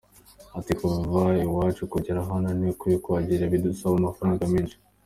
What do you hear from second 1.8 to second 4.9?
kugera hano ni kure kuhagera bidusaba amafaranga menshi.